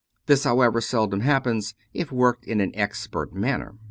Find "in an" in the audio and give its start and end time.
2.47-2.71